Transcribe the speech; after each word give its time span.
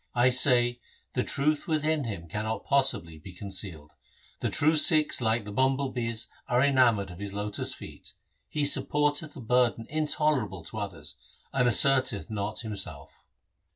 I 0.15 0.29
say, 0.29 0.79
the 1.13 1.21
truth 1.23 1.67
within 1.67 2.05
him 2.05 2.27
cannot 2.27 2.65
possibly 2.65 3.19
be 3.19 3.33
concealed; 3.33 3.91
the 4.39 4.49
true 4.49 4.75
Sikhs 4.75 5.21
like 5.21 5.45
the 5.45 5.51
bumble 5.51 5.89
bees 5.89 6.27
are 6.47 6.63
enamoured 6.63 7.11
of 7.11 7.19
his 7.19 7.33
lotus 7.35 7.75
feet. 7.75 8.15
He 8.49 8.63
supporteth 8.63 9.35
a 9.35 9.41
burden 9.41 9.85
intolerable 9.91 10.63
to 10.63 10.79
others 10.79 11.17
and 11.53 11.67
asserteth 11.67 12.31
not 12.31 12.61
himself. 12.61 13.21